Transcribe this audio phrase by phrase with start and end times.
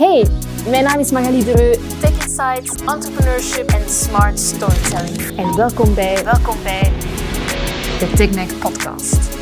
[0.00, 0.26] Hey,
[0.68, 1.76] mijn naam is Magali Dereu.
[2.00, 5.38] Tech Insights, Entrepreneurship en Smart Storytelling.
[5.38, 6.92] En welkom bij Welkom bij
[7.98, 9.38] de TechMac podcast.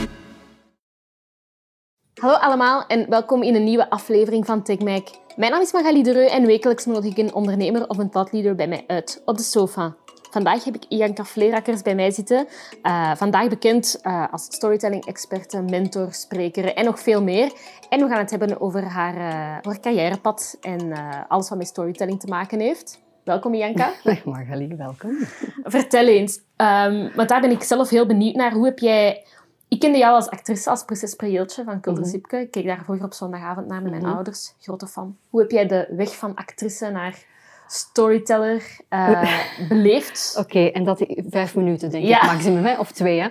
[2.14, 5.08] Hallo allemaal en welkom in een nieuwe aflevering van TechMac.
[5.36, 8.68] Mijn naam is Magali Dereu en wekelijks nodig ik een ondernemer of een thought bij
[8.68, 9.96] mij uit op de sofa.
[10.30, 12.46] Vandaag heb ik Ianka Vleerakkers bij mij zitten.
[12.82, 17.52] Uh, vandaag bekend uh, als storytelling-experte, mentor, spreker en nog veel meer.
[17.88, 19.22] En we gaan het hebben over haar, uh,
[19.62, 20.92] haar carrièrepad en
[21.28, 23.00] alles wat met storytelling te maken heeft.
[23.24, 23.92] Welkom, Ianka.
[24.24, 25.16] Magali, welkom.
[25.62, 28.52] Vertel eens, um, want daar ben ik zelf heel benieuwd naar.
[28.52, 29.24] Hoe heb jij...
[29.68, 32.40] Ik kende jou als actrice, als prinses Preeltje van Kulder mm -hmm.
[32.40, 34.16] Ik keek daar vroeger op zondagavond naar met mijn mm -hmm.
[34.16, 34.54] ouders.
[34.60, 35.16] Grote fan.
[35.30, 37.24] Hoe heb jij de weg van actrice naar
[37.72, 40.34] storyteller uh, beleefd.
[40.38, 42.16] Oké, okay, en dat vijf minuten denk ja.
[42.16, 42.78] ik maximum, hè?
[42.78, 43.20] of twee.
[43.20, 43.28] Hè?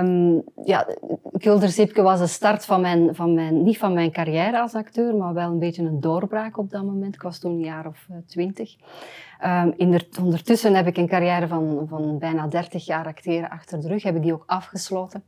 [0.00, 0.86] um, ja,
[1.94, 5.50] was de start van mijn, van mijn, niet van mijn carrière als acteur, maar wel
[5.50, 7.14] een beetje een doorbraak op dat moment.
[7.14, 8.76] Ik was toen een jaar of twintig.
[9.44, 14.02] Um, ondertussen heb ik een carrière van, van bijna 30 jaar acteren achter de rug.
[14.02, 15.22] Heb ik die ook afgesloten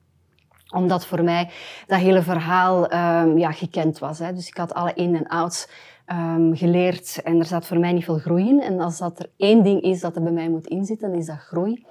[0.71, 1.51] omdat voor mij
[1.87, 4.19] dat hele verhaal um, ja, gekend was.
[4.19, 4.33] Hè.
[4.33, 5.69] Dus ik had alle in- en outs
[6.13, 8.61] um, geleerd en er zat voor mij niet veel groei in.
[8.61, 11.39] En als dat er één ding is dat er bij mij moet inzitten, is dat
[11.39, 11.87] groei.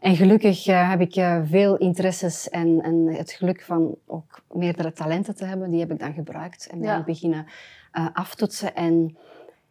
[0.00, 4.92] En gelukkig uh, heb ik uh, veel interesses en, en, het geluk van ook meerdere
[4.92, 5.70] talenten te hebben.
[5.70, 7.46] Die heb ik dan gebruikt en ben beginnen
[7.92, 8.74] uh, aftoetsen.
[8.74, 9.16] En,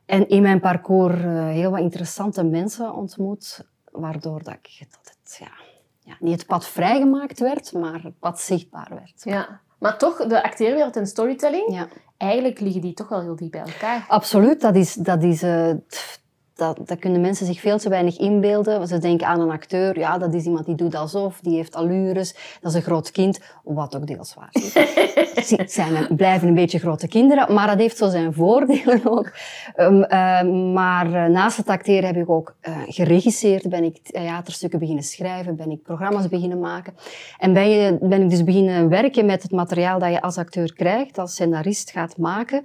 [0.05, 1.21] en in mijn parcours
[1.53, 5.51] heel wat interessante mensen ontmoet, waardoor dat ik dat het, ja,
[5.99, 9.21] ja, niet het pad vrijgemaakt werd, maar het pad zichtbaar werd.
[9.23, 9.61] Ja.
[9.83, 11.87] Maar toch, de acteerwereld en storytelling, ja.
[12.17, 14.05] eigenlijk liggen die toch wel heel diep bij elkaar.
[14.07, 15.71] Absoluut, dat is, dat is uh,
[16.55, 18.87] dat, dat kunnen mensen zich veel te weinig inbeelden.
[18.87, 22.35] Ze denken aan een acteur, ja, dat is iemand die doet alsof, die heeft allures,
[22.61, 24.73] dat is een groot kind, wat ook deels waar is.
[25.57, 29.31] Het zijn, blijven een beetje grote kinderen, maar dat heeft zo zijn voordelen ook.
[29.75, 30.41] Um, uh,
[30.73, 35.55] maar uh, naast het acteren heb ik ook uh, geregisseerd, ben ik theaterstukken beginnen schrijven,
[35.55, 36.93] ben ik programma's beginnen maken.
[37.37, 40.73] En ben, je, ben ik dus beginnen werken met het materiaal dat je als acteur
[40.73, 42.63] krijgt, als scenarist gaat maken.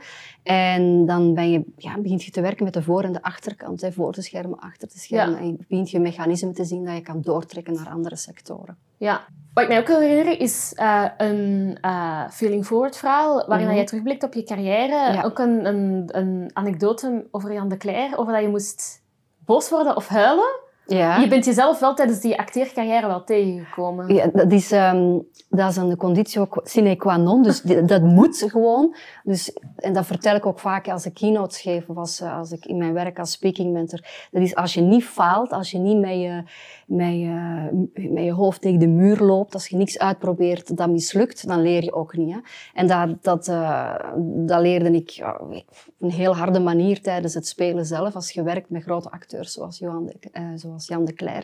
[0.49, 3.81] En dan ben je, ja, begint je te werken met de voor- en de achterkant,
[3.81, 5.45] hè, voor de schermen, achter de schermen.
[5.45, 5.51] Ja.
[5.51, 8.77] En begint je mechanismen te zien dat je kan doortrekken naar andere sectoren.
[8.97, 9.25] Ja.
[9.55, 13.67] Wat ik mij ook wil herinneren is uh, een uh, feeling forward verhaal, waarin mm
[13.67, 13.77] -hmm.
[13.77, 15.13] jij terugblikt op je carrière.
[15.13, 15.23] Ja.
[15.23, 19.03] Ook een, een, een anekdote over Jan de Cler, over dat je moest
[19.45, 20.61] boos worden of huilen.
[20.89, 21.19] Ja.
[21.19, 24.15] Je bent jezelf wel tijdens die acteercarrière wel tegengekomen.
[24.15, 28.95] Ja, dat is, um, dat is een conditie sine qua non, dus dat moet gewoon.
[29.23, 32.67] Dus, en dat vertel ik ook vaak als ik keynotes geef of als, als ik
[32.67, 34.01] in mijn werk als speaking mentor.
[34.31, 36.43] Dat is als je niet faalt, als je niet met je,
[36.87, 37.69] met je,
[38.11, 41.85] met je hoofd tegen de muur loopt, als je niks uitprobeert dat mislukt, dan leer
[41.85, 42.35] je ook niet.
[42.35, 42.41] Hè?
[42.75, 43.95] En dat, dat, uh,
[44.47, 45.65] dat leerde ik op
[45.99, 49.79] een heel harde manier tijdens het spelen zelf, als je werkt met grote acteurs zoals
[49.79, 51.43] Johan de, uh, zoals Jan de.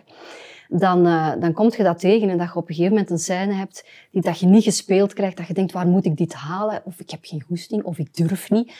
[0.68, 3.18] Dan, uh, dan kom je dat tegen en dat je op een gegeven moment een
[3.18, 6.32] scène hebt die dat je niet gespeeld krijgt, dat je denkt, waar moet ik dit
[6.32, 6.82] halen?
[6.84, 8.72] Of ik heb geen goesting, of ik durf niet.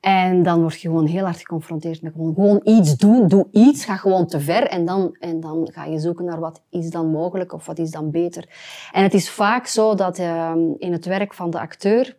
[0.00, 3.28] En dan word je gewoon heel hard geconfronteerd met gewoon, gewoon iets doen.
[3.28, 4.62] Doe iets, ga gewoon te ver.
[4.62, 7.90] En dan, en dan ga je zoeken naar wat is dan mogelijk of wat is
[7.90, 8.48] dan beter.
[8.92, 12.16] En het is vaak zo dat uh, in het werk van de acteur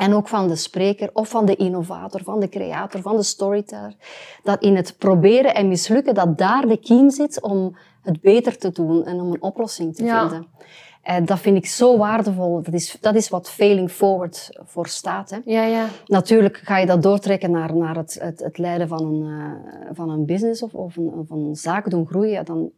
[0.00, 3.94] en ook van de spreker of van de innovator, van de creator, van de storyteller,
[4.42, 8.70] dat in het proberen en mislukken, dat daar de kiem zit om het beter te
[8.72, 10.20] doen en om een oplossing te ja.
[10.20, 10.46] vinden.
[11.02, 12.62] En dat vind ik zo waardevol.
[12.62, 15.30] Dat is, dat is wat failing forward voor staat.
[15.30, 15.38] Hè.
[15.44, 15.86] Ja, ja.
[16.06, 20.10] Natuurlijk ga je dat doortrekken naar, naar het, het, het leiden van een, uh, van
[20.10, 22.44] een business of, of, een, of een zaak doen groeien.
[22.44, 22.70] Dan,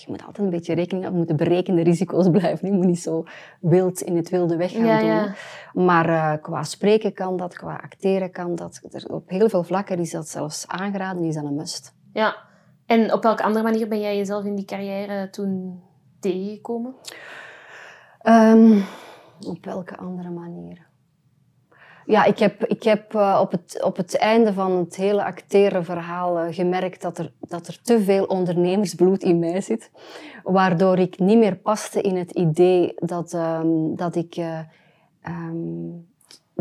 [0.00, 1.12] je moet altijd een beetje rekening houden.
[1.12, 2.68] Je moet de berekende risico's blijven.
[2.68, 3.24] Je moet niet zo
[3.60, 5.08] wild in het wilde weg gaan ja, doen.
[5.08, 5.34] Ja.
[5.72, 8.80] Maar uh, qua spreken kan dat, qua acteren kan dat.
[8.90, 11.94] Er, op heel veel vlakken is dat zelfs aangeraden, is dat een must.
[12.12, 12.36] Ja.
[12.86, 15.82] En op welke andere manier ben jij jezelf in die carrière toen
[16.20, 16.94] tegengekomen?
[18.22, 18.84] Um,
[19.46, 20.86] op welke andere manier?
[22.06, 25.84] Ja, ik heb, ik heb uh, op, het, op het einde van het hele acteren
[25.84, 29.90] verhaal uh, gemerkt dat er, dat er te veel ondernemersbloed in mij zit.
[30.42, 34.58] Waardoor ik niet meer paste in het idee dat, um, dat ik uh,
[35.26, 36.06] um,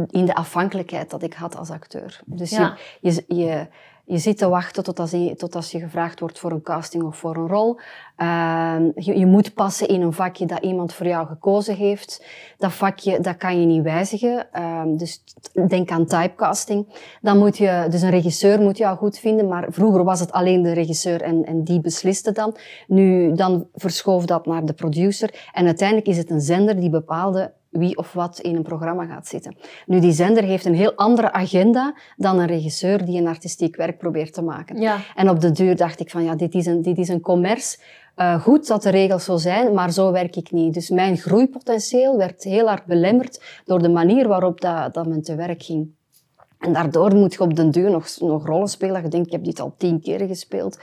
[0.10, 2.22] in de afhankelijkheid dat ik had als acteur.
[2.26, 2.78] Dus ja.
[3.02, 3.68] je, je, je,
[4.06, 7.04] je zit te wachten tot als, je, tot als je gevraagd wordt voor een casting
[7.04, 7.80] of voor een rol.
[8.18, 12.26] Uh, je, je, moet passen in een vakje dat iemand voor jou gekozen heeft.
[12.58, 14.48] Dat vakje, dat kan je niet wijzigen.
[14.54, 15.24] Uh, dus
[15.68, 16.88] denk aan typecasting.
[17.22, 20.62] Dan moet je, dus een regisseur moet jou goed vinden, maar vroeger was het alleen
[20.62, 22.56] de regisseur en, en die besliste dan.
[22.88, 25.50] Nu, dan verschoof dat naar de producer.
[25.54, 29.28] En uiteindelijk is het een zender die bepaalde wie of wat in een programma gaat
[29.28, 29.56] zitten.
[29.86, 33.98] Nu, die zender heeft een heel andere agenda dan een regisseur die een artistiek werk
[33.98, 34.82] probeert te maken.
[34.82, 34.98] Ja.
[35.16, 37.78] En op de duur dacht ik van, ja, dit is een, dit is een commerce.
[38.18, 40.74] Uh, goed dat de regels zo zijn, maar zo werk ik niet.
[40.74, 45.36] Dus mijn groeipotentieel werd heel hard belemmerd door de manier waarop dat, dat men te
[45.36, 45.90] werk ging.
[46.60, 49.02] En daardoor moet je op den duur nog, nog rollen spelen.
[49.02, 50.80] Je denkt, ik heb dit al tien keer gespeeld.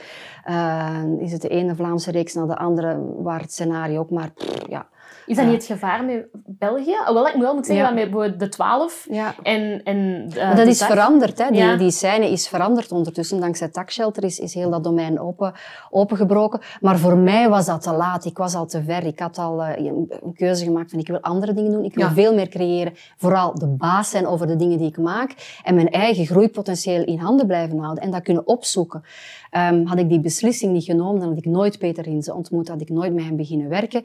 [0.49, 4.31] Uh, is het de ene Vlaamse reeks naar de andere, waar het scenario ook maar...
[4.31, 4.87] Pff, ja,
[5.25, 6.95] is dat niet het gevaar met België?
[7.05, 9.35] Wel, ik moet wel moeten zeggen dat met de 12 ja.
[9.43, 9.83] en...
[9.83, 10.87] en uh, dat is dag...
[10.87, 11.37] veranderd.
[11.37, 11.51] Hè.
[11.51, 13.39] Die, die scène is veranderd ondertussen.
[13.39, 15.53] Dankzij Takshelter is, is heel dat domein open,
[15.89, 16.59] opengebroken.
[16.81, 18.25] Maar voor mij was dat te laat.
[18.25, 19.05] Ik was al te ver.
[19.05, 21.83] Ik had al uh, een keuze gemaakt van ik wil andere dingen doen.
[21.83, 22.93] Ik wil veel meer creëren.
[23.17, 25.59] Vooral de baas zijn over de dingen die ik maak.
[25.63, 28.03] En mijn eigen groeipotentieel in handen blijven houden.
[28.03, 29.03] En dat kunnen opzoeken.
[29.57, 32.67] Um, had ik die beslissing niet genomen, dan had ik nooit Peter Rinze ontmoet.
[32.67, 34.03] Had ik nooit met hem beginnen werken.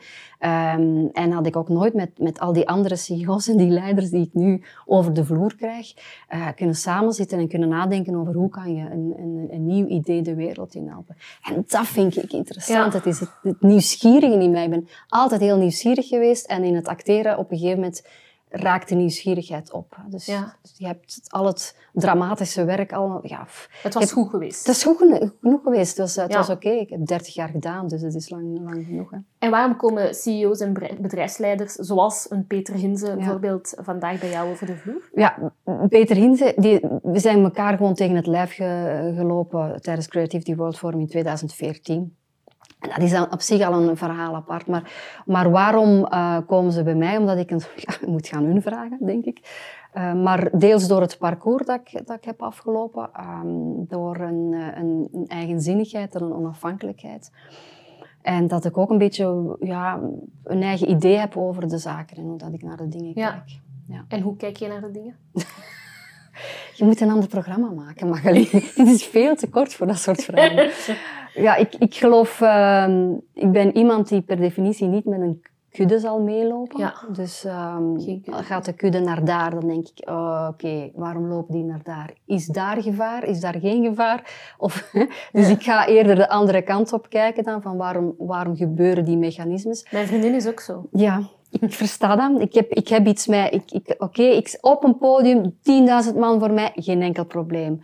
[0.79, 4.11] Um, en had ik ook nooit met, met al die andere CEO's en die leiders
[4.11, 5.94] die ik nu over de vloer krijg,
[6.35, 10.23] uh, kunnen samenzitten en kunnen nadenken over hoe kan je een, een, een nieuw idee
[10.23, 11.17] de wereld in helpen.
[11.43, 12.93] En dat vind ik interessant.
[12.93, 14.64] Het is het, het nieuwsgierige in mij.
[14.64, 18.03] Ik ben altijd heel nieuwsgierig geweest en in het acteren op een gegeven moment
[18.48, 19.96] raakt de nieuwsgierigheid op.
[20.08, 23.20] Dus, dus je hebt al het dramatische werk al...
[23.22, 23.46] Ja,
[23.82, 24.66] het was goed geweest.
[24.66, 25.96] Het is goed genoeg geweest.
[25.96, 26.69] Het was, oké.
[26.69, 29.10] Ik heb 30 jaar gedaan, dus het is lang, lang genoeg.
[29.10, 29.19] Hè.
[29.38, 34.66] En waarom komen CEO's en bedrijfsleiders, zoals een Peter Hinze bijvoorbeeld, vandaag bij jou over
[34.66, 35.10] de vloer?
[35.14, 35.52] Ja,
[35.88, 38.54] Peter Hinze, die, we zijn elkaar gewoon tegen het lijf
[39.16, 42.16] gelopen tijdens Creativity World Forum in 2014.
[42.88, 44.67] Dat is dan op zich al een verhaal apart.
[44.67, 44.93] Maar,
[45.27, 47.17] maar waarom uh, komen ze bij mij?
[47.17, 49.41] Omdat ik een, ja, moet gaan hun vragen, denk ik.
[49.94, 53.11] Uh, maar deels door het parcours dat ik, dat ik heb afgelopen.
[53.21, 57.31] Um, door een, eh, een, een, eigenzinnigheid en een onafhankelijkheid.
[58.23, 60.00] En dat ik ook een beetje ja,
[60.44, 63.31] een eigen idee heb over de zaken en hoe dat ik naar de dingen ja.
[63.31, 63.61] kijk.
[63.89, 64.05] Ja.
[64.09, 65.17] En hoe kijk je naar de dingen?
[66.75, 68.49] Je moet een ander programma maken, Magali.
[68.77, 70.71] Dit is veel te kort voor dat soort vragen.
[71.37, 72.41] Ja, ik, ik geloof...
[72.41, 75.43] Uh, ik ben iemand die per definitie niet met een
[75.77, 76.79] kudde zal meelopen.
[76.79, 76.94] Ja.
[77.12, 81.55] Dus um, gaat de kudde naar daar, dan denk ik, oh, oké, okay, waarom lopen
[81.55, 82.12] die naar daar?
[82.27, 83.25] Is daar gevaar?
[83.25, 84.53] Is daar geen gevaar?
[84.59, 84.91] Of,
[85.33, 89.17] dus ik ga eerder de andere kant op kijken dan, van waarom, waarom gebeuren die
[89.17, 89.87] mechanismes?
[89.91, 90.89] Mijn vriendin is ook zo.
[90.93, 92.41] Ja, ik versta dat.
[92.41, 93.55] Ik heb, ik heb iets met...
[93.55, 95.56] Ik, ik, Oké, okay, ik, op een podium,
[96.11, 97.81] 10.000 man voor mij, geen enkel probleem.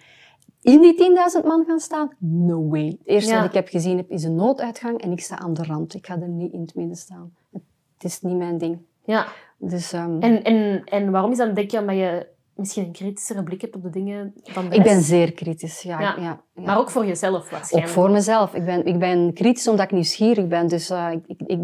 [0.62, 0.94] In die
[1.40, 2.10] 10.000 man gaan staan?
[2.18, 2.86] No way.
[2.86, 3.38] Het eerste Ja.
[3.38, 5.94] wat ik heb gezien heb, is een nooduitgang en ik sta aan de rand.
[5.94, 7.34] Ik ga er niet in het midden staan.
[7.52, 8.78] Het is niet mijn ding.
[9.04, 9.26] Ja.
[9.58, 13.42] Dus um, En, en, en waarom is dat, denk je, omdat je misschien een kritischere
[13.42, 16.00] blik hebt op de dingen dan de ik ben zeer kritisch, ja.
[16.00, 16.14] Ja.
[16.16, 16.62] ja, ja.
[16.62, 17.92] Maar ook voor jezelf Ook waarschijnlijk.
[17.92, 18.54] voor mezelf.
[18.54, 20.68] Ik ben, ik ben kritisch omdat ik nieuwsgierig ben.
[20.68, 21.58] Dus uh, ik, ik, ik,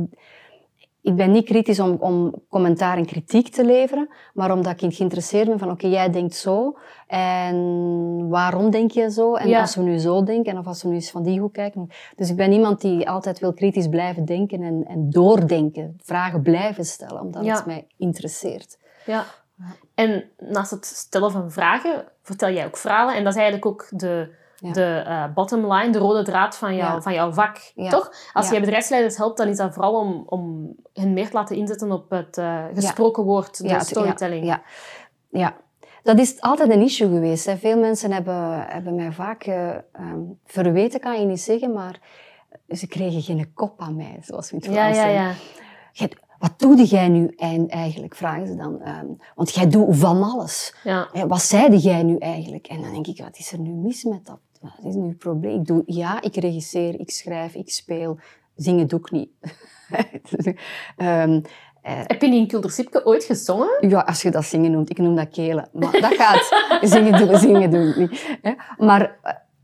[1.08, 5.49] ik ben niet kritisch om, om commentaar en kritiek te leveren, maar omdat ik geïnteresseerd
[5.49, 9.34] ben van, oké, jij denkt zo, en waarom denk je zo?
[9.34, 9.60] En Ja.
[9.60, 11.88] als we nu zo denken, of als we nu eens van die hoek kijken.
[12.16, 16.84] Dus ik ben iemand die altijd wil kritisch blijven denken en, en doordenken, vragen blijven
[16.84, 17.55] stellen, omdat Ja.
[17.55, 18.78] het mij interesseert.
[19.06, 19.25] Ja.
[19.94, 23.14] En naast het stellen van vragen, vertel jij ook verhalen.
[23.14, 24.28] En dat is eigenlijk ook de,
[24.60, 24.72] Ja.
[24.72, 27.00] de eh, bottom line, de rode draad van, jou, Ja.
[27.00, 27.56] van jouw vak.
[27.75, 27.90] Ja.
[27.90, 28.12] Toch?
[28.32, 31.93] Als je bedrijfsleiders helpt, dan is dat vooral om, om hen meer te laten inzetten
[31.93, 34.46] op het eh, gesproken woord, de storytelling.
[34.46, 34.62] Ja,
[35.31, 35.40] ja.
[35.40, 35.56] ja.
[36.02, 37.46] Dat is altijd een issue geweest.
[37.46, 37.56] Hè.
[37.56, 42.00] Veel mensen hebben, hebben mij vaak ehm, verweten, kan je niet zeggen, maar
[42.69, 45.34] ze kregen geen kop aan mij, zoals we het ja, Frans ja.
[45.93, 46.08] ja.
[46.38, 47.27] Wat doe jij nu
[47.69, 48.81] eigenlijk, vragen ze dan.
[48.81, 50.74] Ehm, want jij doet van alles.
[50.84, 51.08] ja.
[51.27, 52.67] Wat zeide jij nu eigenlijk?
[52.67, 54.41] En dan denk ik, wat is er nu mis met dat?
[54.60, 55.60] Wat is nu het probleem?
[55.60, 58.19] Ik doe, ja, ik regisseer, ik schrijf, ik speel.
[58.56, 59.31] Zingen doe ik niet.
[60.96, 61.41] Ehm,
[61.82, 63.88] Heb je niet in Kuldersipke ooit gezongen?
[63.88, 65.69] ja, als je dat zingen noemt, ik noem dat kelen.
[65.72, 66.79] Maar dat gaat.
[66.91, 68.38] Zingen doen, zingen doe ik niet.
[68.43, 68.53] Hè.
[68.79, 69.19] Maar,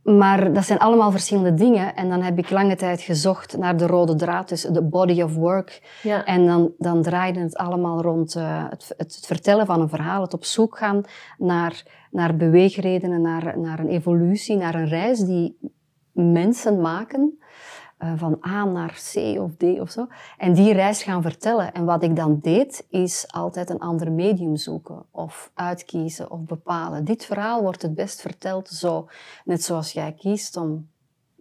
[0.04, 1.94] maar dat zijn allemaal verschillende dingen.
[1.94, 5.34] En dan heb ik lange tijd gezocht naar de rode draad, dus de body of
[5.34, 5.98] work.
[6.02, 6.24] Ja.
[6.24, 10.22] En dan, dan draaide het allemaal rond eh, het, het, het vertellen van een verhaal,
[10.22, 11.02] het op zoek gaan
[11.38, 15.58] naar, naar beweegredenen, naar, naar een evolutie, naar een reis die
[16.12, 17.38] mensen maken.
[17.96, 20.06] Eh, van A naar C of D of zo.
[20.38, 21.72] En die reis gaan vertellen.
[21.72, 25.04] En wat ik dan deed, is altijd een ander medium zoeken.
[25.10, 27.04] Of uitkiezen of bepalen.
[27.04, 29.08] Dit verhaal wordt het best verteld zo.
[29.44, 30.88] Net zoals jij kiest om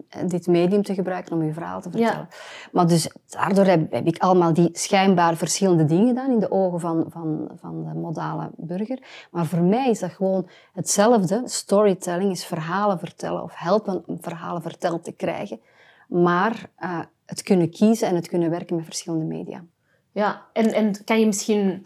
[0.10, 1.98] eh, dit medium te gebruiken om je verhaal te Ja.
[1.98, 2.28] vertellen.
[2.72, 6.80] Maar dus daardoor heb, heb ik allemaal die schijnbaar verschillende dingen gedaan in de ogen
[6.80, 9.28] van, van, van de modale burger.
[9.32, 11.42] Maar voor mij is dat gewoon hetzelfde.
[11.46, 15.60] Storytelling is verhalen vertellen of helpen om verhalen verteld te krijgen.
[16.08, 19.64] Maar eh, het kunnen kiezen en het kunnen werken met verschillende media.
[20.12, 21.86] Ja, en, en kan je misschien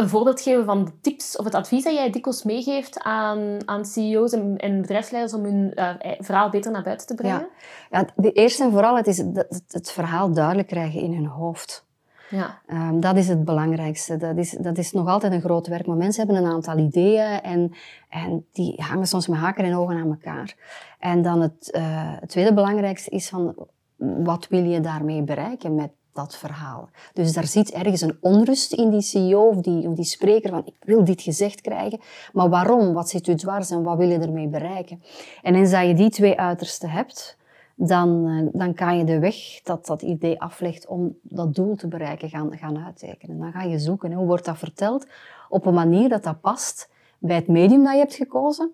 [0.00, 3.84] een voorbeeld geven van de tips of het advies dat jij dikwijls meegeeft aan, aan
[3.84, 7.48] CEO's en, en bedrijfsleiders om hun uh, verhaal beter naar buiten te brengen?
[7.90, 11.26] Ja, ja de eerste en vooral het is het, het verhaal duidelijk krijgen in hun
[11.26, 11.88] hoofd.
[12.30, 12.60] Ja.
[12.72, 14.16] Um, dat is het belangrijkste.
[14.16, 15.86] Dat is, dat is nog altijd een groot werk.
[15.86, 17.72] Maar mensen hebben een aantal ideeën en,
[18.08, 20.54] en die hangen soms met haken en ogen aan elkaar.
[20.98, 21.82] En dan het, uh,
[22.20, 23.54] het tweede belangrijkste is van
[23.96, 26.88] wat wil je daarmee bereiken met dat verhaal.
[27.12, 30.62] Dus daar zit ergens een onrust in die CEO of die, of die spreker van
[30.64, 32.00] ik wil dit gezegd krijgen,
[32.32, 32.92] maar waarom?
[32.92, 35.02] Wat zit u dwars en wat wil je ermee bereiken?
[35.42, 37.36] En eens dat je die twee uitersten hebt,
[37.82, 41.88] dan, eh, dan kan je de weg dat dat idee aflegt om dat doel te
[41.88, 43.38] bereiken gaan, gaan uittekenen.
[43.38, 45.06] Dan ga je zoeken, hoe wordt dat verteld
[45.48, 48.72] op een manier dat dat past bij het medium dat je hebt gekozen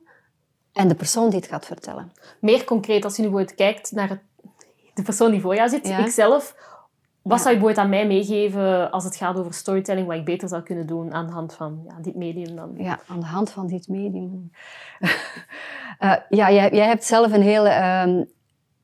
[0.73, 2.13] en de persoon die het gaat vertellen.
[2.41, 4.23] Meer concreet, als je nu bijvoorbeeld kijkt naar
[4.95, 5.99] de persoon die voor jou zit, ja.
[5.99, 6.55] ikzelf,
[7.23, 10.49] wat zou je bijvoorbeeld aan mij meegeven als het gaat over storytelling, wat ik beter
[10.49, 12.75] zou kunnen doen aan de hand van ja, dit medium dan?
[12.77, 14.51] Ja, aan de hand van dit medium.
[15.01, 15.09] uh,
[16.29, 18.25] ja, jij, jij, hebt zelf een hele uh,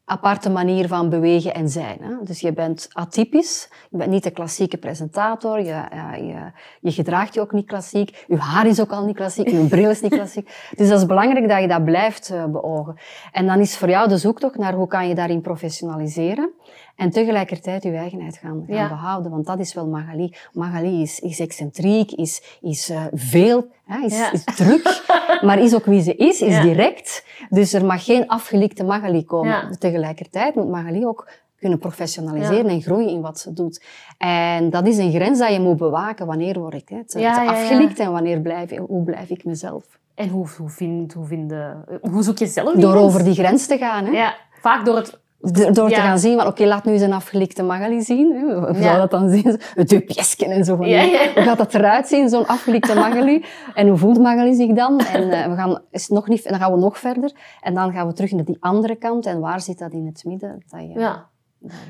[0.04, 1.98] aparte manier van bewegen en zijn.
[2.00, 2.14] Hè?
[2.22, 7.34] Dus je bent atypisch, je bent niet de klassieke presentator, je, uh, je, je, gedraagt
[7.34, 10.14] je ook niet klassiek, je haar is ook al niet klassiek, je bril is niet
[10.14, 10.50] klassiek.
[10.76, 12.96] Dus dat is belangrijk dat je dat blijft uh, beogen.
[13.32, 16.52] En dan is voor jou de zoektocht naar hoe kan je daarin professionaliseren
[16.96, 18.88] en tegelijkertijd je eigenheid gaan, gaan ja.
[18.88, 19.30] behouden.
[19.30, 20.34] Want dat is wel Magali.
[20.52, 24.32] Magali is, is excentriek, is, is uh, veel, hè, is, ja.
[24.32, 25.02] is druk,
[25.46, 26.62] maar is ook wie ze is, is ja.
[26.62, 27.24] direct.
[27.50, 29.76] Dus er mag geen afgelikte Magali komen.
[29.78, 31.28] Tegelijkertijd moet Magali ook
[31.62, 33.84] kunnen professionaliseren en groeien in wat ze doet.
[34.18, 36.26] En dat is een grens dat je moet bewaken.
[36.26, 37.14] Wanneer word ik het
[37.46, 39.84] afgelikt en wanneer blijf, hoe blijf ik mezelf?
[40.14, 43.04] En hoe, hoe, vind, hoe, vind de, hoe zoek je zelf Door grens?
[43.04, 44.04] over die grens te gaan.
[44.04, 44.10] Hè?
[44.10, 45.20] Ja, vaak door het
[45.50, 48.40] door te gaan zien, oké, okay, laat nu eens een afgelikte Magali zien.
[48.40, 49.60] Hoe zou dat dan zien?
[49.74, 50.76] Het dupjesken en zo.
[50.76, 51.02] Van, ja.
[51.34, 53.44] Hoe gaat dat eruit zien, zo'n afgelikte Magali?
[53.74, 55.00] en hoe voelt Magali zich dan?
[55.00, 57.32] En uh, we gaan, is nog niet, dan gaan we nog verder.
[57.60, 59.26] En dan gaan we terug naar die andere kant.
[59.26, 60.62] En waar zit dat in het midden?
[60.68, 61.30] Dat je, ja.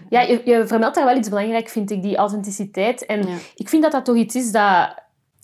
[0.09, 3.06] Ja, je, je vermeldt daar wel iets belangrijk, vind ik, die authenticiteit.
[3.06, 5.00] En ik vind dat dat toch iets is dat...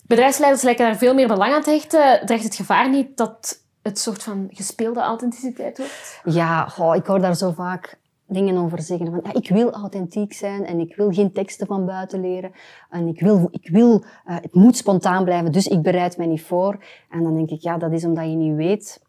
[0.07, 2.25] Bedrijfsleiders lijken daar veel meer belang aan te hechten.
[2.25, 6.21] Dreigt het gevaar niet dat het soort van gespeelde authenticiteit wordt?
[6.23, 7.98] Ja, goh, ik hoor daar zo vaak
[8.29, 9.07] dingen over zeggen.
[9.07, 12.51] Van, ja, ik wil authentiek zijn en ik wil geen teksten van buiten leren.
[12.89, 16.43] En ik wil, ik wil uh, het moet spontaan blijven, dus ik bereid mij niet
[16.43, 16.83] voor.
[17.09, 19.01] En dan denk ik, ja, dat is omdat je niet weet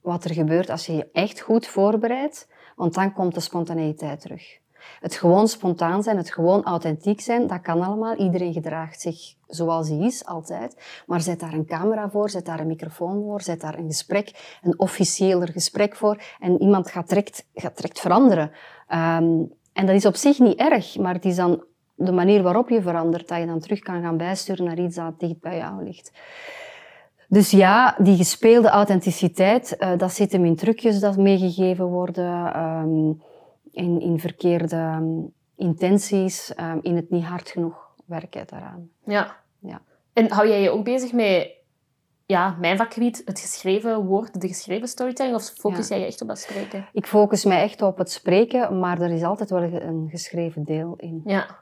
[0.00, 2.48] wat er gebeurt als je je echt goed voorbereidt.
[2.76, 4.60] Want dan komt de spontaneiteit terug.
[5.00, 8.14] Het gewoon spontaan zijn, het gewoon authentiek zijn, dat kan allemaal.
[8.14, 10.76] Iedereen gedraagt zich zoals hij is, altijd.
[11.06, 14.58] Maar zet daar een camera voor, zet daar een microfoon voor, zet daar een gesprek,
[14.62, 16.22] een officiëler gesprek voor.
[16.40, 18.50] En iemand gaat direct, gaat direct veranderen.
[18.88, 22.68] Um, en dat is op zich niet erg, maar het is dan de manier waarop
[22.68, 25.84] je verandert, dat je dan terug kan gaan bijsturen naar iets dat dicht bij jou
[25.84, 26.12] ligt.
[27.28, 32.60] Dus ja, die gespeelde authenticiteit, uh, dat zit hem in trucjes dat meegegeven worden.
[32.60, 33.22] Um,
[33.72, 38.90] in, in verkeerde um, intenties, um, in het niet hard genoeg werken daaraan.
[39.04, 39.36] Ja.
[39.58, 39.80] ja.
[40.12, 41.50] En hou jij je ook bezig met
[42.26, 45.94] ja, mijn vakgebied, het geschreven woord, de geschreven storytelling, of focus ja.
[45.94, 46.86] jij je echt op dat spreken?
[46.92, 50.94] Ik focus mij echt op het spreken, maar er is altijd wel een geschreven deel
[50.96, 51.22] in.
[51.24, 51.60] Ja.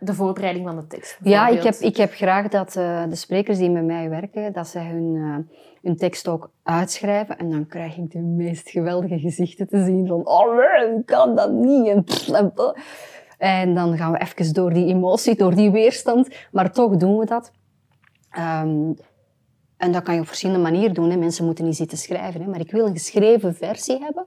[0.00, 1.18] De voorbereiding van de tekst.
[1.22, 4.68] Ja, ik heb, ik heb graag dat uh, de sprekers die met mij werken, dat
[4.68, 5.14] zij hun...
[5.14, 5.36] Uh,
[5.82, 7.38] hun tekst ook uitschrijven.
[7.38, 11.52] En dan krijg ik de meest geweldige gezichten te zien van, oh nee, kan dat
[11.52, 11.86] niet.
[11.86, 12.52] En,
[13.38, 16.28] en dan gaan we even door die emotie, door die weerstand.
[16.52, 17.52] Maar toch doen we dat.
[18.38, 18.96] Um,
[19.76, 21.10] en dat kan je op verschillende manieren doen.
[21.10, 21.16] Hè.
[21.16, 22.42] Mensen moeten niet zitten schrijven.
[22.42, 22.48] Hè.
[22.48, 24.26] Maar ik wil een geschreven versie hebben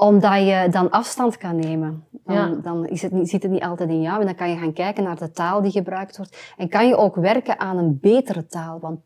[0.00, 2.04] omdat je dan afstand kan nemen.
[2.24, 2.54] Dan, ja.
[2.62, 4.20] dan is het niet, zit het niet altijd in jou.
[4.20, 6.36] En dan kan je gaan kijken naar de taal die gebruikt wordt.
[6.56, 8.78] En kan je ook werken aan een betere taal.
[8.80, 9.00] Want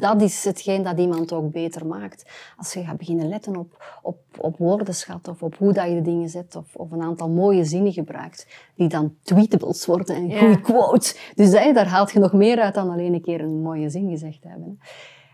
[0.00, 2.30] dat is hetgeen dat iemand ook beter maakt.
[2.56, 6.02] Als je gaat beginnen letten op, op, op woordenschat of op hoe dat je de
[6.02, 6.56] dingen zet.
[6.56, 8.46] Of, of een aantal mooie zinnen gebruikt.
[8.74, 10.38] Die dan tweetables worden en ja.
[10.38, 11.32] goede quotes.
[11.34, 14.44] Dus daar haalt je nog meer uit dan alleen een keer een mooie zin gezegd
[14.44, 14.80] hebben.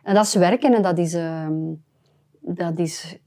[0.02, 1.14] En dat is werken en dat is...
[1.14, 1.48] Uh,
[2.48, 3.18] dat is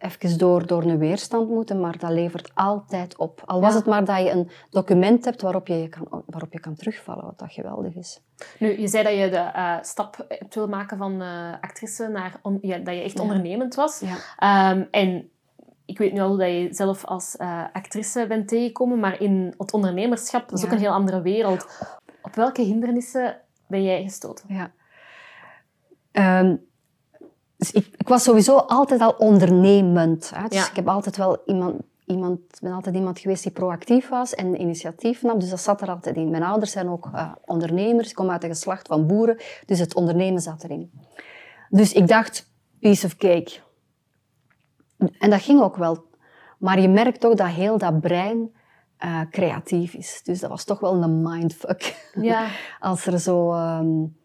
[0.00, 3.42] even door, door een weerstand moeten, maar dat levert altijd op.
[3.44, 3.76] Al was ja.
[3.76, 7.24] het maar dat je een document hebt waarop je, je kan, waarop je kan terugvallen,
[7.24, 8.20] wat dat geweldig is.
[8.58, 12.38] Nu, je zei dat je de uh, stap hebt willen maken van uh, actrice naar
[12.42, 13.22] on, ja, dat je echt ja.
[13.22, 14.02] ondernemend was.
[14.02, 15.30] Um, en
[15.84, 19.72] ik weet nu al dat je zelf als uh, actrice bent tegengekomen, maar in het
[19.72, 21.66] ondernemerschap, dat is ook een heel andere wereld.
[22.22, 24.44] Op welke hindernissen ben jij gestoten?
[24.48, 24.70] Ja.
[26.40, 26.68] Um,
[27.60, 30.30] dus ik, ik, was sowieso altijd al ondernemend.
[30.34, 30.48] Hè?
[30.48, 30.68] Dus ja.
[30.68, 35.22] ik heb altijd wel iemand, iemand, ben altijd iemand geweest die proactief was en initiatief
[35.22, 35.38] nam.
[35.38, 36.30] Dus dat zat er altijd in.
[36.30, 38.08] Mijn ouders zijn ook uh, ondernemers.
[38.08, 39.36] Ik kom uit een geslacht van boeren.
[39.66, 40.90] Dus het ondernemen zat erin.
[41.68, 43.50] Dus ik dacht, piece of cake.
[45.18, 46.08] En dat ging ook wel.
[46.58, 48.52] Maar je merkt toch dat heel dat brein
[49.04, 50.20] uh, creatief is.
[50.24, 52.10] Dus dat was toch wel een mindfuck.
[52.14, 52.46] Ja.
[52.80, 53.52] Als er zo...
[53.54, 54.18] Um,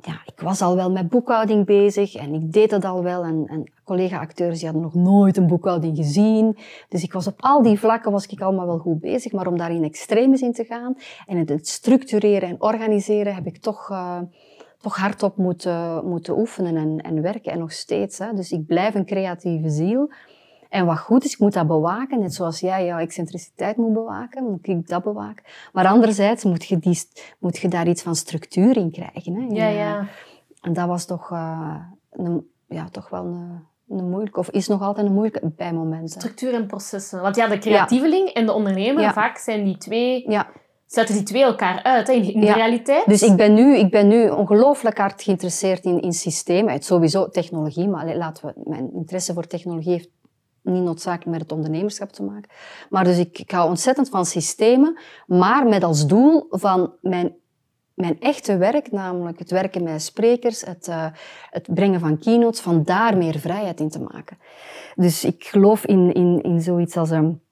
[0.00, 3.24] ja, ik was al wel met boekhouding bezig en ik deed het al wel.
[3.24, 6.56] En, en collega-acteurs die hadden nog nooit een boekhouding gezien.
[6.88, 9.32] Dus ik was op al die vlakken was ik allemaal wel goed bezig.
[9.32, 13.58] Maar om daar in extremes in te gaan en het structureren en organiseren, heb ik
[13.58, 14.18] toch, uh,
[14.80, 17.52] toch hardop moeten, moeten oefenen en, en werken.
[17.52, 18.18] En nog steeds.
[18.18, 18.32] Hè.
[18.32, 20.10] Dus ik blijf een creatieve ziel.
[20.68, 22.20] En wat goed is, ik moet dat bewaken.
[22.20, 25.44] Net zoals jij jouw excentriciteit moet bewaken, moet ik dat bewaken.
[25.72, 27.00] Maar anderzijds moet je, die,
[27.38, 29.34] moet je daar iets van structuur in krijgen.
[29.34, 29.46] Hè?
[29.48, 30.06] Ja, ja.
[30.60, 31.76] En dat was toch, uh,
[32.10, 36.20] een, ja, toch wel een, een moeilijke, of is nog altijd een moeilijke bij momenten.
[36.20, 37.20] Structuur en processen.
[37.20, 38.32] Want ja, de creatieveling ja.
[38.32, 39.12] en de ondernemer, ja.
[39.12, 40.30] vaak zijn die twee...
[40.30, 40.46] Ja.
[40.86, 43.06] Zetten die twee elkaar uit hè, in de realiteit?
[43.06, 46.72] Dus ik ben nu, ik ben nu ongelooflijk hard geïnteresseerd in, in systemen.
[46.72, 50.08] Het sowieso technologie, maar laten we, mijn interesse voor technologie heeft
[50.66, 52.50] niet noodzakelijk met het ondernemerschap te maken.
[52.90, 57.34] Maar dus ik, ik hou ontzettend van systemen, maar met als doel van mijn,
[57.94, 61.06] mijn echte werk, namelijk het werken met sprekers, het, uh,
[61.50, 64.38] het brengen van keynotes, van daar meer vrijheid in te maken.
[64.94, 67.10] Dus ik geloof in, in, in zoiets als...
[67.10, 67.44] Um,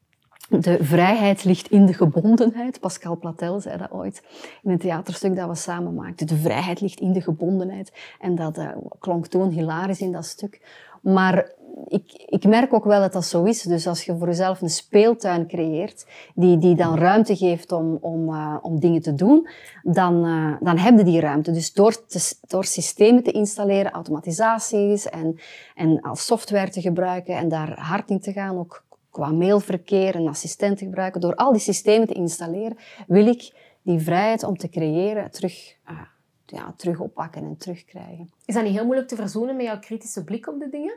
[0.48, 2.80] de vrijheid ligt in de gebondenheid.
[2.80, 4.22] Pascal Platel zei dat ooit
[4.62, 6.26] in een theaterstuk dat we samen maakten.
[6.26, 7.92] De vrijheid ligt in de gebondenheid.
[8.20, 8.68] En dat uh,
[8.98, 10.60] klonk toen hilarisch in dat stuk.
[11.02, 11.52] Maar
[11.88, 13.62] ik, ik merk ook wel dat dat zo is.
[13.62, 18.28] Dus als je voor jezelf een speeltuin creëert, die, die dan ruimte geeft om, om,
[18.28, 19.48] uh, om dingen te doen,
[19.82, 21.50] dan, uh, dan heb je die ruimte.
[21.50, 21.96] Dus door,
[22.40, 25.38] door systemen te installeren, automatisaties en,
[25.74, 30.28] en als software te gebruiken en daar hard in te gaan, ook qua mailverkeer en
[30.28, 32.76] assistent te gebruiken, door al die systemen te installeren,
[33.06, 33.52] wil ik
[33.82, 36.00] die vrijheid om te creëren terug, uh,
[36.46, 38.30] ja, terug oppakken en terugkrijgen.
[38.44, 40.94] Is dat niet heel moeilijk te verzoenen met jouw kritische blik op de dingen?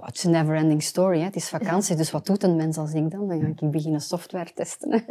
[0.00, 1.18] Het is een never-ending story.
[1.18, 1.24] Hè.
[1.24, 3.28] Het is vakantie, dus wat doet een mens als ik dan?
[3.28, 4.90] Dan ga ik beginnen software testen.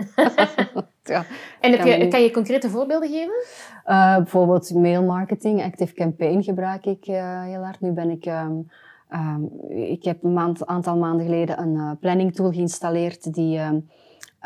[1.03, 1.25] ja,
[1.59, 3.43] en je, kan je concrete voorbeelden geven?
[3.85, 7.81] Uh, bijvoorbeeld mailmarketing, Active Campaign gebruik ik uh, heel hard.
[7.81, 8.25] Nu ben ik...
[8.25, 8.69] Um,
[9.13, 13.59] um, ik heb een maand, aantal maanden geleden een uh, planning tool geïnstalleerd die...
[13.59, 13.89] Um,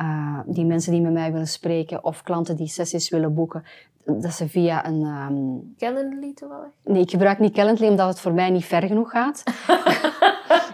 [0.01, 3.63] uh, die mensen die met mij willen spreken of klanten die sessies willen boeken,
[4.03, 5.01] dat ze via een...
[5.01, 5.73] Um...
[5.77, 6.69] Calendly toevallig?
[6.83, 9.43] Nee, ik gebruik niet Calendly omdat het voor mij niet ver genoeg gaat.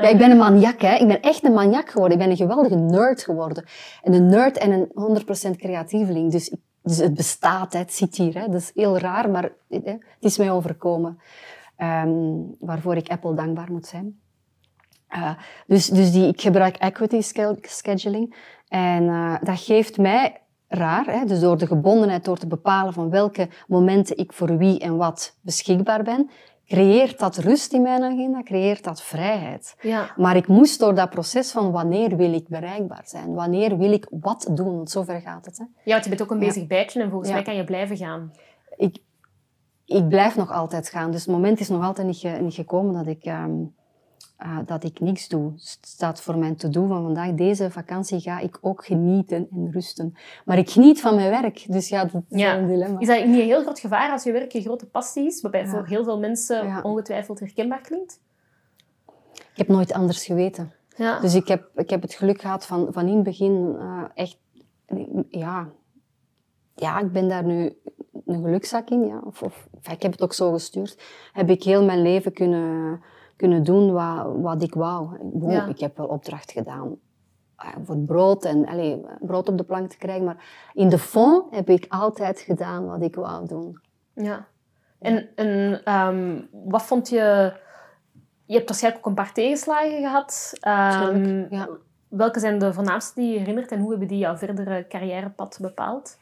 [0.02, 0.96] ja, ik ben een maniak, hè.
[0.96, 2.18] Ik ben echt een maniak geworden.
[2.18, 3.66] Ik ben een geweldige nerd geworden.
[4.04, 6.32] En een nerd en een 100% creatieveling.
[6.32, 8.34] Dus, dus het bestaat, het zit hier.
[8.34, 8.48] Hè.
[8.48, 11.20] Dat is heel raar, maar hè, het is mij overkomen.
[11.78, 14.20] Um, waarvoor ik Apple dankbaar moet zijn.
[15.16, 15.32] Uh,
[15.68, 17.22] dus dus die, ik gebruik equity
[17.62, 18.36] scheduling.
[18.68, 21.06] En uh, dat geeft mij raar.
[21.06, 21.26] Hè?
[21.26, 25.38] Dus door de gebondenheid, door te bepalen van welke momenten ik voor wie en wat
[25.42, 26.30] beschikbaar ben,
[26.72, 29.76] creëert dat rust in mijn agenda, creëert dat vrijheid.
[29.82, 30.14] Ja.
[30.16, 34.08] Maar ik moest door dat proces van wanneer wil ik bereikbaar zijn, wanneer wil ik
[34.10, 35.58] wat doen, want zover gaat het.
[35.58, 35.64] Hè?
[35.84, 36.68] Ja, want je bent ook een bezig ja.
[36.68, 37.36] bijtje en volgens ja.
[37.36, 38.32] mij kan je blijven gaan.
[38.78, 38.98] Ik,
[39.86, 43.08] ik blijf nog altijd gaan, dus het moment is nog altijd niet, niet gekomen dat
[43.08, 43.26] ik...
[43.26, 43.80] Um,
[44.46, 45.52] uh, dat ik niks doe.
[45.52, 47.34] Het staat voor mijn to-do van vandaag.
[47.34, 50.16] Deze vakantie ga ik ook genieten en rusten.
[50.46, 51.66] Maar ik geniet van mijn werk.
[51.68, 52.58] Dus ja, dat is ja.
[52.58, 53.00] een dilemma.
[53.00, 55.62] Is dat niet een heel groot gevaar als je werk een grote passie is, waarbij
[55.62, 55.68] ja.
[55.68, 56.82] voor heel veel mensen ja.
[56.82, 58.20] ongetwijfeld herkenbaar klinkt?
[59.36, 60.72] Ik heb nooit anders geweten.
[60.96, 61.20] Ja.
[61.20, 64.38] Dus ik heb, ik heb het geluk gehad van, van in het begin uh, echt...
[65.30, 65.70] Ja,
[66.76, 67.78] ja, ik ben daar nu
[68.26, 69.06] een gelukzak in.
[69.06, 69.22] Ja.
[69.26, 70.98] Of, of, ik heb het ook zo gestuurd.
[71.34, 73.02] Heb ik heel mijn leven kunnen
[73.42, 75.10] kunnen doen wat, wat ik wou.
[75.52, 75.66] Ja.
[75.66, 76.96] Ik heb wel opdracht gedaan
[77.84, 81.70] voor brood en allez, brood op de plank te krijgen, maar in de fond heb
[81.70, 83.80] ik altijd gedaan wat ik wou doen.
[84.14, 84.46] Ja.
[85.00, 87.54] En, en um, wat vond je...
[88.46, 90.54] Je hebt waarschijnlijk ook een paar tegenslagen gehad.
[91.14, 91.70] Um, ja.
[92.08, 96.18] Welke zijn de voornaamste die je herinnert en hoe hebben die jouw verdere carrièrepad bepaald?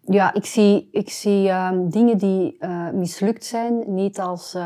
[0.00, 4.56] Ja, ik zie, ik zie um, dingen die uh, mislukt zijn niet als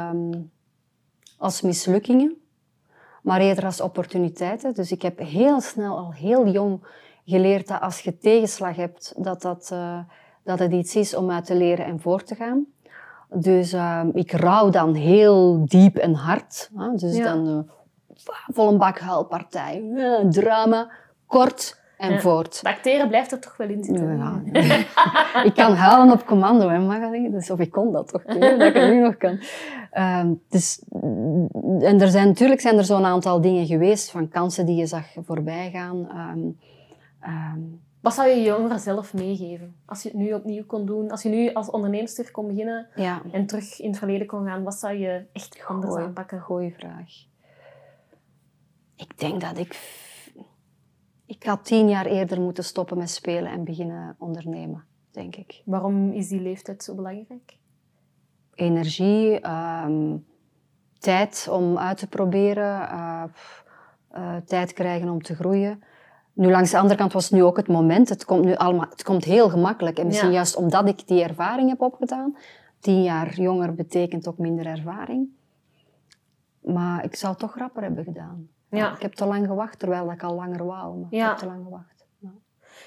[1.43, 2.37] als mislukkingen,
[3.23, 4.75] maar eerder als opportuniteiten.
[4.75, 6.81] Dus ik heb heel snel, al heel jong,
[7.25, 9.99] geleerd dat als je tegenslag hebt, dat, dat, uh,
[10.45, 12.67] dat het iets is om uit te leren en voor te gaan.
[13.29, 16.71] Dus uh, ik rouw dan heel diep en hard.
[16.77, 16.95] Hè?
[16.95, 17.25] Dus ja.
[17.25, 17.59] dan uh,
[18.55, 19.85] vol een bak huilpartij,
[20.31, 20.91] drama,
[21.27, 22.21] kort en Ja.
[22.21, 22.61] voort.
[23.09, 24.17] Blijft er toch wel in zitten.
[24.17, 24.63] Ja, ja.
[25.49, 27.31] ik kan huilen op commando, hè, Magali.
[27.31, 29.39] Dus, of ik kon dat toch, dat ik het nu nog kan.
[29.91, 30.83] Ehm, dus,
[31.81, 35.05] en er zijn, natuurlijk zijn er zo'n aantal dingen geweest, van kansen die je zag
[35.25, 36.09] voorbij gaan.
[36.09, 36.39] Ehm,
[37.21, 37.61] ehm,
[38.01, 39.75] Wat zou je jongeren zelf meegeven?
[39.87, 43.23] Als je het nu opnieuw kon doen, als je nu als onderneemster kon beginnen ja,
[43.33, 46.41] en terug in het verleden kon gaan, wat zou je echt anders Goeie- aanpakken?
[46.41, 47.11] goeie vraag.
[48.97, 50.01] Ik denk dat ik...
[51.27, 55.63] Ik had tien jaar eerder moeten stoppen met spelen en beginnen ondernemen, denk ik.
[55.65, 57.61] Waarom is die leeftijd zo belangrijk?
[58.55, 60.17] energie, ehm,
[60.99, 63.23] tijd om uit te proberen, eh,
[64.11, 65.83] eh, tijd krijgen om te groeien.
[66.33, 68.09] Nu, langs de andere kant was het nu ook het moment.
[68.09, 69.99] Het komt nu allemaal, het komt heel gemakkelijk.
[69.99, 70.35] En misschien Ja.
[70.35, 72.37] juist omdat ik die ervaring heb opgedaan.
[72.81, 75.29] Tien jaar jonger betekent ook minder ervaring.
[76.61, 78.49] Maar ik zou het toch rapper hebben gedaan.
[78.79, 78.95] Ja.
[78.95, 80.97] Ik heb te lang gewacht, terwijl ik al langer wou.
[80.99, 81.29] Maar ik Ja.
[81.29, 82.07] heb te lang gewacht.
[82.19, 82.31] Ja.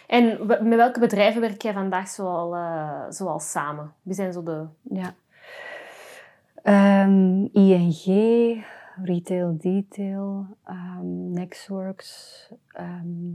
[0.08, 3.94] En met welke bedrijven werk jij vandaag zoal, eh, zoal samen?
[4.02, 4.66] Wie zijn zo de...
[4.82, 5.14] Ja.
[6.64, 8.04] Ehm, ING,
[9.04, 13.34] Retail Detail, ehm, Nextworks, ehm,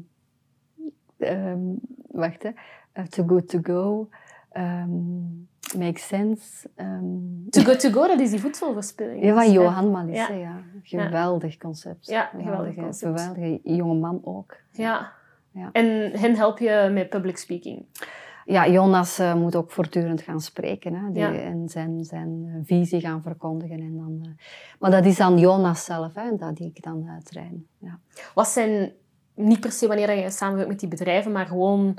[1.18, 1.60] ehm,
[2.10, 2.50] wacht hè,
[2.92, 4.08] eh, Too Good To Go,
[5.78, 6.68] Make Sense.
[6.74, 9.22] ehm, To Go To Go, dat is die voedselverspilling.
[9.24, 10.38] ja, van Dus, Johan Malisse, Ja.
[10.38, 10.60] ja.
[10.82, 12.06] Geweldig concept.
[12.06, 13.20] Ja, geweldig Geweldige- concept.
[13.20, 14.56] Geweldige jonge man ook.
[14.72, 15.12] Ja.
[15.52, 15.68] Ja.
[15.72, 15.86] En
[16.20, 17.84] hen help je met public speaking.
[18.44, 21.32] Ja, Jonas eh, moet ook voortdurend gaan spreken hè, die, Ja.
[21.34, 23.78] en zijn, zijn eh, visie gaan verkondigen.
[23.80, 24.30] En dan, eh,
[24.78, 27.66] maar dat is aan Jonas zelf, hè, dat die ik dan train.
[27.78, 27.98] Ja.
[28.34, 28.92] Wat zijn,
[29.34, 31.96] niet per se wanneer je samenwerkt met die bedrijven, maar gewoon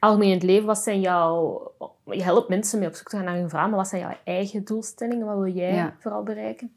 [0.00, 1.62] algemeen in het leven, wat zijn jouw...
[2.04, 4.16] Je helpt mensen mee op zoek te gaan naar hun verhaal, maar wat zijn jouw
[4.24, 5.26] eigen doelstellingen?
[5.26, 5.94] Wat wil jij Ja.
[5.98, 6.72] vooral bereiken?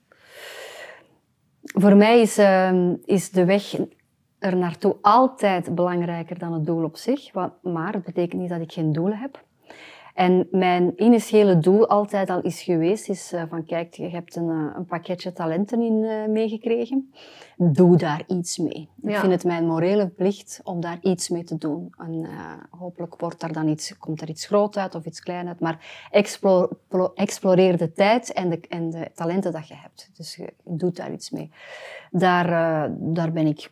[1.61, 3.75] Voor mij is, ehm, is de weg
[4.39, 7.33] er naartoe altijd belangrijker dan het doel op zich.
[7.61, 9.43] Maar het betekent niet dat ik geen doelen heb.
[10.21, 14.49] En mijn initiële doel altijd al is geweest, is eh, van kijk, je hebt een,
[14.49, 17.13] eh, een pakketje talenten in eh, meegekregen.
[17.57, 18.89] Doe daar iets mee.
[19.01, 21.93] Ik vind het mijn morele plicht om daar iets mee te doen.
[21.97, 22.27] En
[22.69, 25.59] hopelijk wordt daar dan iets, komt er iets groot uit of iets klein uit.
[25.59, 30.09] Maar explo- plo- exploreer de tijd en de, en de talenten dat je hebt.
[30.13, 31.51] Dus je doet daar iets mee.
[32.11, 32.47] Daar,
[32.99, 33.69] daar ben ik,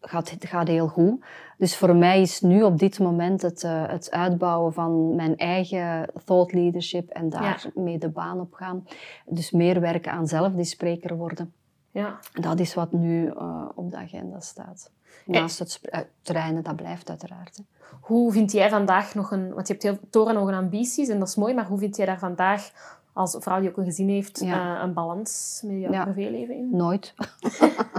[0.00, 1.24] gaat, het gaat heel goed.
[1.58, 6.10] Dus voor mij is nu op dit moment het, eh, het uitbouwen van mijn eigen
[6.24, 8.86] thought leadership en daarmee de baan op gaan.
[9.26, 11.52] Dus meer werken aan zelf die spreker worden.
[11.90, 12.18] Ja.
[12.32, 14.90] Dat is wat nu eh, op de agenda staat.
[15.26, 17.56] Naast het eh, trainen, dat blijft uiteraard.
[17.56, 17.62] Hè.
[18.00, 19.54] Hoe vind jij vandaag nog een...
[19.54, 22.18] Want je hebt heel torenhoge ambities en dat is mooi, maar hoe vind jij daar
[22.18, 22.70] vandaag,
[23.12, 24.76] als vrouw die ook een gezin heeft, Ja.
[24.76, 26.02] eh, een balans met jouw Ja.
[26.04, 26.68] privéleven in?
[26.72, 27.14] Nooit.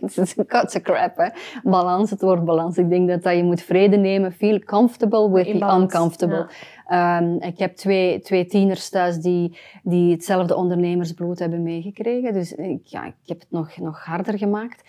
[0.00, 1.28] Het is een kotse crap, hè.
[1.62, 2.78] Balans, het woord balans.
[2.78, 4.32] Ik denk dat, dat je moet vrede nemen.
[4.32, 6.48] Feel comfortable with the uncomfortable.
[6.86, 12.32] Ehm, ik heb twee, twee tieners thuis die, die hetzelfde ondernemersbloed hebben meegekregen.
[12.32, 14.82] Dus ik, ja, ik heb het nog, nog harder gemaakt.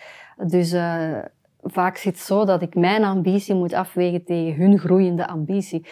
[0.46, 1.18] Dus eh,
[1.62, 5.86] vaak zit het zo dat ik mijn ambitie moet afwegen tegen hun groeiende ambitie.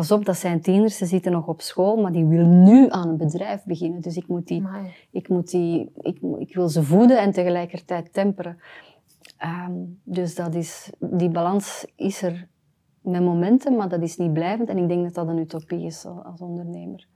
[0.00, 3.08] Pas op, dat zijn tieners, ze zitten nog op school, maar die willen nu aan
[3.08, 4.00] een bedrijf beginnen.
[4.00, 4.94] Dus ik moet die Amai.
[5.10, 8.60] ik, moet die, ik, ik wil ze voeden en tegelijkertijd temperen.
[9.36, 9.72] Ehm,
[10.04, 12.48] dus dat is, die balans is er
[13.00, 14.68] met momenten, maar dat is niet blijvend.
[14.68, 17.06] En ik denk dat dat een utopie is al- als ondernemer.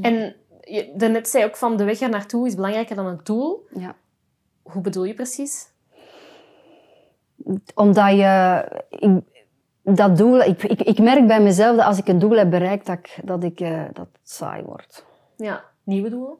[0.00, 3.66] En je daarnet zei ook van de weg er naartoe is belangrijker dan het doel.
[3.74, 3.96] Ja.
[4.62, 5.72] Hoe bedoel je precies?
[7.74, 8.64] Omdat je...
[8.88, 9.10] Ik,
[9.96, 12.86] dat doel, ik, ik, ik merk bij mezelf dat als ik een doel heb bereikt,
[12.86, 15.04] dat, ik, dat, ik, eh, dat het saai wordt.
[15.36, 16.34] Ja, nieuwe doelen?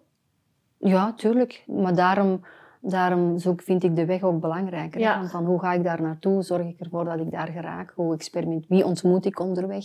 [0.79, 1.65] Ja, tuurlijk.
[1.67, 2.45] Maar daarom,
[2.81, 5.01] daarom zoek, vind ik de weg ook belangrijker.
[5.01, 5.07] hè.
[5.07, 5.19] Ja.
[5.19, 6.43] Van, van hoe ga ik daar naartoe?
[6.43, 7.93] Zorg ik ervoor dat ik daar geraak?
[7.95, 9.85] Hoe experiment, wie ontmoet ik onderweg?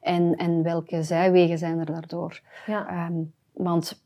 [0.00, 2.40] En, en welke zijwegen zijn er daardoor?
[2.66, 2.88] Ja.
[2.88, 3.22] Ehm,
[3.52, 4.02] want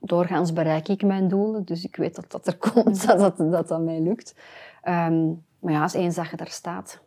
[0.00, 3.68] doorgaans bereik ik mijn doelen, dus ik weet dat dat er komt, dat dat, dat,
[3.68, 4.34] dat mij lukt.
[4.82, 5.26] Ehm,
[5.58, 7.00] maar ja, als één je daar staat,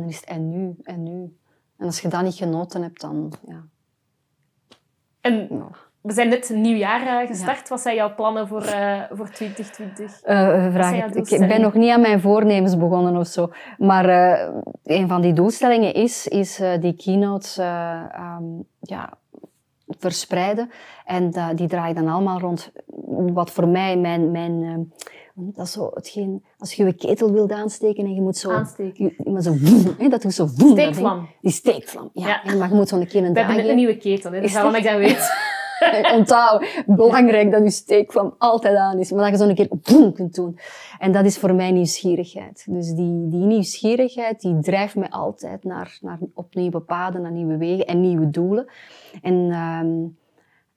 [0.00, 1.36] dan is het en nu, en nu.
[1.76, 3.64] En als je dat niet genoten hebt, dan ja.
[5.20, 5.48] En
[6.00, 7.68] we zijn net een nieuw jaar eh, gestart.
[7.68, 10.22] Wat zijn jouw plannen voor, eh, voor 2020?
[10.22, 11.32] Eh, vraag het.
[11.32, 13.50] Ik ben nog niet aan mijn voornemens begonnen of zo.
[13.78, 14.08] Maar
[14.84, 18.44] een van die doelstellingen is, is die keynotes eh, ehm,
[18.80, 19.12] ja,
[19.86, 20.70] verspreiden.
[21.04, 22.72] En die draaien dan allemaal rond
[23.32, 24.30] wat voor mij mijn...
[24.30, 24.92] mijn
[25.54, 28.50] dat is zo hetgeen, als je je ketel wilt aansteken en je moet zo...
[28.50, 29.04] Aansteken.
[29.04, 30.74] Je, maar zo woem, hè, dat doet zo woem.
[30.74, 30.78] dat.
[30.78, 31.28] Steekvlam.
[31.40, 32.26] Die steekvlam, ja.
[32.26, 32.44] Ja.
[32.44, 34.48] En, maar je moet zo'n keer een We hebben dag een nieuwe ketel, hè, dus
[34.48, 35.48] Is daarom ik dat weet.
[36.16, 40.12] Onthoud, belangrijk dat je steekvlam altijd aan is, maar dat je zo een keer boem
[40.12, 40.58] kunt doen.
[40.98, 42.64] En dat is voor mij nieuwsgierigheid.
[42.68, 47.56] Dus die, die nieuwsgierigheid, die drijft mij altijd naar, naar op nieuwe paden, naar nieuwe
[47.56, 48.66] wegen en nieuwe doelen.
[49.22, 49.34] En...
[49.34, 50.18] Um,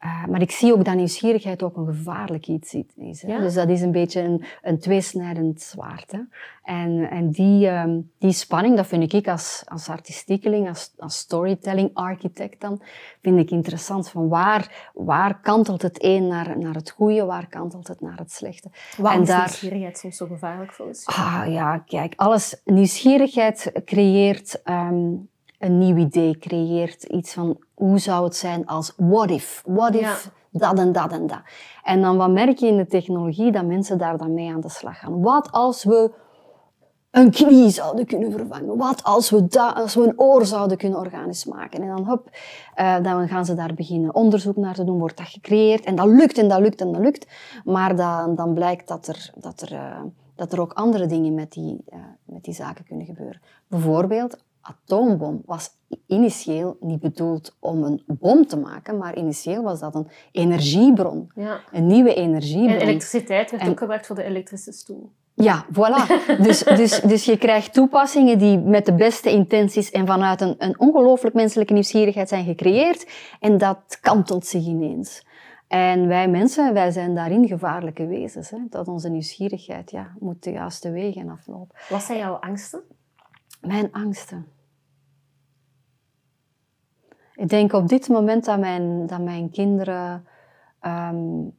[0.04, 3.22] uh, maar ik zie ook dat nieuwsgierigheid ook een gevaarlijk iets is.
[3.22, 3.34] Hè?
[3.34, 3.40] Ja.
[3.40, 6.12] Dus dat is een beetje een, een tweesnijdend zwaard.
[6.12, 6.20] Hè?
[6.64, 11.90] En, en die, um, die spanning, dat vind ik als, als artistiekeling, als, als storytelling
[11.94, 12.82] architect dan,
[13.22, 14.10] vind ik interessant.
[14.10, 18.32] Van waar, waar kantelt het een naar, naar het goede, waar kantelt het naar het
[18.32, 18.70] slechte.
[18.98, 21.12] Waarom is daar, nieuwsgierigheid soms zo gevaarlijk volgens je?
[21.12, 25.30] Ah ja, kijk, alles, nieuwsgierigheid creëert um,
[25.64, 27.04] een nieuw idee creëert.
[27.04, 29.64] Iets van, hoe zou het zijn als what if?
[29.66, 31.42] What if dat en dat en dat?
[31.84, 33.52] En dan wat merk je in de technologie?
[33.52, 35.22] Dat mensen daar dan mee aan de slag gaan.
[35.22, 36.12] Wat als we
[37.12, 38.78] een knie zouden kunnen vervangen?
[38.78, 41.82] Wat als we, als we een oor zouden kunnen organisch maken?
[41.82, 42.30] En dan, hop,
[42.80, 45.84] uh, dan gaan ze daar beginnen onderzoek naar te doen, wordt dat gecreëerd.
[45.84, 47.28] En dat lukt en dat lukt en dat lukt.
[47.64, 50.02] Maar dan, dan blijkt dat er, dat, er, uh,
[50.36, 53.42] dat er ook andere dingen met die, uh, met die zaken kunnen gebeuren.
[53.68, 55.70] Bijvoorbeeld, atoombom was
[56.08, 61.32] initieel niet bedoeld om een bom te maken, maar initieel was dat een energiebron.
[61.36, 61.60] Ja.
[61.72, 62.76] Een nieuwe energiebron.
[62.76, 65.12] En elektriciteit werd ook gebruikt voor de elektrische stoel.
[65.34, 66.06] Ja, voilà.
[66.46, 70.80] Dus, dus, dus je krijgt toepassingen die met de beste intenties en vanuit een, een
[70.80, 73.08] ongelooflijk menselijke nieuwsgierigheid zijn gecreëerd.
[73.40, 75.26] En dat kantelt zich ineens.
[75.68, 78.50] En wij mensen, wij zijn daarin gevaarlijke wezens.
[78.50, 78.58] Hè?
[78.70, 81.76] Dat onze nieuwsgierigheid ja, moet de juiste wegen aflopen.
[81.90, 82.82] Wat zijn jouw angsten?
[83.62, 84.48] Mijn angsten.
[87.36, 90.28] Ik denk op dit moment dat mijn, dat mijn kinderen.
[90.82, 91.56] Um,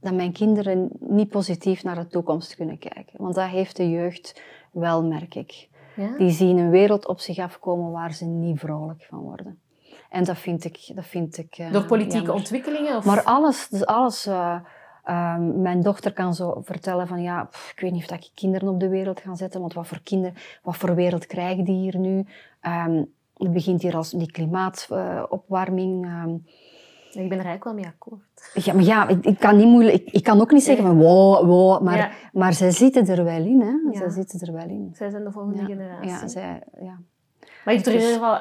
[0.00, 3.22] dat mijn kinderen niet positief naar de toekomst kunnen kijken.
[3.22, 5.68] Want dat heeft de jeugd wel, merk ik.
[5.96, 6.16] Ja?
[6.16, 9.60] Die zien een wereld op zich afkomen waar ze niet vrolijk van worden.
[10.10, 10.90] En dat vind ik...
[10.94, 12.96] Dat vind ik uh, Door politieke ontwikkelingen?
[12.96, 13.04] Of?
[13.04, 13.68] Maar alles.
[13.68, 14.60] Dus alles uh,
[15.04, 18.30] um, mijn dochter kan zo vertellen van ja, pff, ik weet niet of dat ik
[18.34, 21.76] kinderen op de wereld ga zetten, want wat voor kinderen, wat voor wereld krijgen die
[21.76, 22.26] hier nu?
[22.62, 26.06] Um, het begint hier als die klimaatopwarming.
[26.06, 26.44] Um,
[27.12, 28.64] ik ben er eigenlijk wel mee akkoord.
[28.64, 30.96] Ja, maar ja, ik, ik kan, niet moeilijk, ik, ik, kan ook niet zeggen van
[30.96, 32.10] wow, wow, maar, ja.
[32.32, 33.60] maar zij zitten er wel in.
[33.60, 33.90] Hè?
[33.92, 33.98] Ja.
[33.98, 34.90] Zij zitten er wel in.
[34.92, 35.64] Zij zijn de volgende ja.
[35.64, 36.08] generatie.
[36.08, 36.98] Ja, zij, ja.
[37.64, 38.40] Maar je doet er in ieder geval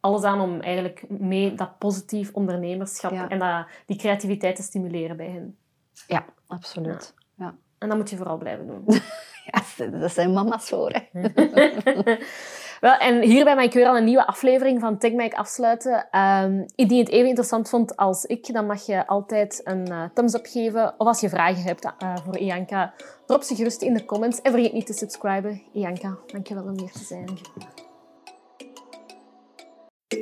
[0.00, 5.30] alles aan om eigenlijk mee dat positief ondernemerschap en dat, die creativiteit te stimuleren bij
[5.30, 5.56] hen.
[6.06, 7.14] Ja, absoluut.
[7.36, 7.54] Ja.
[7.78, 8.84] En dat moet je vooral blijven doen.
[9.50, 11.02] ja, dat zijn mama's voor.
[11.12, 11.20] Hè.
[12.84, 16.06] Wel, en hierbij mag ik weer al een nieuwe aflevering van TechMike afsluiten.
[16.18, 20.02] Um, indien je het even interessant vond als ik, dan mag je altijd een uh,
[20.14, 20.94] thumbs up geven.
[20.98, 22.94] Of als je vragen hebt uh, voor Ianka,
[23.26, 24.40] drop ze gerust in de comments.
[24.40, 25.62] En vergeet niet te subscriben.
[25.72, 27.38] Ianka, dankjewel om hier te zijn.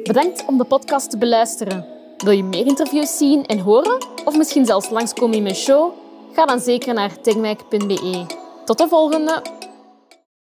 [0.02, 1.86] Bedankt om de podcast te beluisteren.
[2.16, 4.06] Wil je meer interviews zien en horen?
[4.24, 5.92] Of misschien zelfs langskomen in mijn show?
[6.32, 8.26] Ga dan zeker naar techmike.be.
[8.64, 9.42] Tot de volgende!